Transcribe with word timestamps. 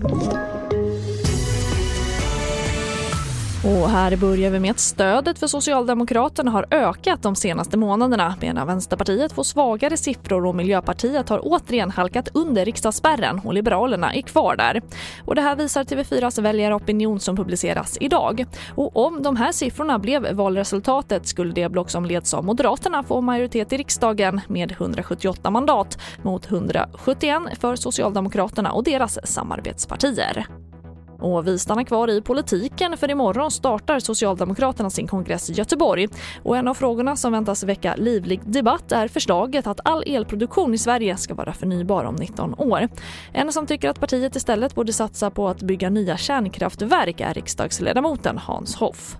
you 0.00 0.57
Och 3.64 3.90
här 3.90 4.16
börjar 4.16 4.50
vi 4.50 4.60
med 4.60 4.70
att 4.70 4.78
stödet 4.78 5.38
för 5.38 5.46
Socialdemokraterna 5.46 6.50
har 6.50 6.66
ökat 6.70 7.22
de 7.22 7.36
senaste 7.36 7.76
månaderna 7.76 8.34
medan 8.40 8.66
Vänsterpartiet 8.66 9.32
får 9.32 9.42
svagare 9.42 9.96
siffror 9.96 10.46
och 10.46 10.54
Miljöpartiet 10.54 11.28
har 11.28 11.40
återigen 11.42 11.90
halkat 11.90 12.28
under 12.34 12.64
riksdagsspärren 12.64 13.40
och 13.44 13.54
Liberalerna 13.54 14.14
är 14.14 14.22
kvar 14.22 14.56
där. 14.56 14.82
Och 15.24 15.34
det 15.34 15.40
här 15.40 15.56
visar 15.56 15.84
TV4s 15.84 16.42
väljaropinion 16.42 17.20
som 17.20 17.36
publiceras 17.36 17.98
idag. 18.00 18.46
Och 18.74 18.96
om 18.96 19.22
de 19.22 19.36
här 19.36 19.52
siffrorna 19.52 19.98
blev 19.98 20.32
valresultatet 20.32 21.26
skulle 21.26 21.52
det 21.52 21.68
block 21.68 21.90
som 21.90 22.04
leds 22.04 22.34
av 22.34 22.44
Moderaterna 22.44 23.02
få 23.02 23.20
majoritet 23.20 23.72
i 23.72 23.76
riksdagen 23.76 24.40
med 24.48 24.72
178 24.72 25.50
mandat 25.50 25.98
mot 26.22 26.50
171 26.50 27.42
för 27.60 27.76
Socialdemokraterna 27.76 28.72
och 28.72 28.84
deras 28.84 29.18
samarbetspartier. 29.24 30.46
Och 31.18 31.46
vi 31.46 31.58
stannar 31.58 31.84
kvar 31.84 32.10
i 32.10 32.20
politiken 32.20 32.96
för 32.96 33.10
imorgon 33.10 33.50
startar 33.50 34.00
Socialdemokraterna 34.00 34.90
sin 34.90 35.06
kongress 35.06 35.50
i 35.50 35.52
Göteborg. 35.52 36.08
Och 36.42 36.56
en 36.56 36.68
av 36.68 36.74
frågorna 36.74 37.16
som 37.16 37.32
väntas 37.32 37.62
väcka 37.62 37.94
livlig 37.96 38.40
debatt 38.44 38.92
är 38.92 39.08
förslaget 39.08 39.66
att 39.66 39.80
all 39.84 40.02
elproduktion 40.06 40.74
i 40.74 40.78
Sverige 40.78 41.16
ska 41.16 41.34
vara 41.34 41.52
förnybar 41.52 42.04
om 42.04 42.14
19 42.14 42.54
år. 42.58 42.88
En 43.32 43.52
som 43.52 43.66
tycker 43.66 43.90
att 43.90 44.00
partiet 44.00 44.36
istället 44.36 44.74
borde 44.74 44.92
satsa 44.92 45.30
på 45.30 45.48
att 45.48 45.62
bygga 45.62 45.90
nya 45.90 46.16
kärnkraftverk 46.16 47.20
är 47.20 47.34
riksdagsledamoten 47.34 48.38
Hans 48.38 48.76
Hoff. 48.76 49.16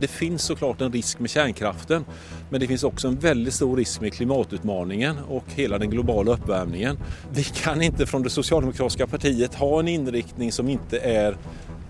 Det 0.00 0.06
finns 0.06 0.42
såklart 0.42 0.80
en 0.80 0.92
risk 0.92 1.18
med 1.18 1.30
kärnkraften 1.30 2.04
men 2.50 2.60
det 2.60 2.66
finns 2.66 2.84
också 2.84 3.08
en 3.08 3.18
väldigt 3.18 3.54
stor 3.54 3.76
risk 3.76 4.00
med 4.00 4.12
klimatutmaningen 4.12 5.16
och 5.28 5.44
hela 5.54 5.78
den 5.78 5.90
globala 5.90 6.32
uppvärmningen. 6.32 6.98
Vi 7.32 7.44
kan 7.44 7.82
inte 7.82 8.06
från 8.06 8.22
det 8.22 8.30
socialdemokratiska 8.30 9.06
partiet 9.06 9.54
ha 9.54 9.80
en 9.80 9.88
inriktning 9.88 10.52
som 10.52 10.68
inte 10.68 10.98
är 10.98 11.36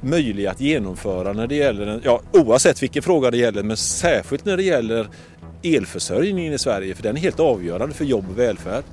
möjlig 0.01 0.47
att 0.47 0.61
genomföra 0.61 1.33
när 1.33 1.47
det 1.47 1.55
gäller, 1.55 2.01
ja, 2.05 2.21
oavsett 2.33 2.83
vilken 2.83 3.03
fråga 3.03 3.31
det 3.31 3.37
gäller, 3.37 3.63
men 3.63 3.77
särskilt 3.77 4.45
när 4.45 4.57
det 4.57 4.63
gäller 4.63 5.09
elförsörjningen 5.63 6.53
i 6.53 6.59
Sverige 6.59 6.95
för 6.95 7.03
den 7.03 7.17
är 7.17 7.21
helt 7.21 7.41
avgörande 7.41 7.95
för 7.95 8.05
jobb 8.05 8.25
och 8.31 8.39
välfärd. 8.39 8.85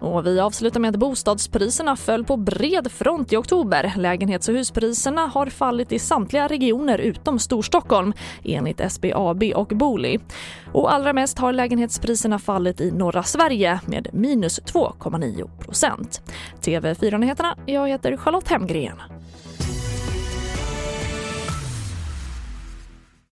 Och 0.00 0.26
vi 0.26 0.40
avslutar 0.40 0.80
med 0.80 0.88
att 0.88 1.00
bostadspriserna 1.00 1.96
föll 1.96 2.24
på 2.24 2.36
bred 2.36 2.92
front 2.92 3.32
i 3.32 3.36
oktober. 3.36 3.92
Lägenhets 3.96 4.48
och 4.48 4.54
huspriserna 4.54 5.26
har 5.26 5.46
fallit 5.46 5.92
i 5.92 5.98
samtliga 5.98 6.46
regioner 6.46 6.98
utom 6.98 7.38
Storstockholm 7.38 8.12
enligt 8.44 8.92
SBAB 8.92 9.42
och 9.54 9.68
Booli. 9.68 10.18
Och 10.72 10.92
allra 10.92 11.12
mest 11.12 11.38
har 11.38 11.52
lägenhetspriserna 11.52 12.38
fallit 12.38 12.80
i 12.80 12.90
norra 12.90 13.22
Sverige 13.22 13.80
med 13.86 14.08
minus 14.12 14.60
2,9 14.60 15.58
procent. 15.58 16.22
TV4-nyheterna, 16.60 17.56
jag 17.66 17.88
heter 17.88 18.16
Charlotte 18.16 18.48
Hemgren. 18.48 19.17